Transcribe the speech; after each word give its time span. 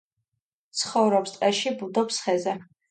ცხოვრობს 0.79 1.37
ტყეში, 1.37 1.77
ბუდობს 1.85 2.21
ხეზე. 2.27 2.63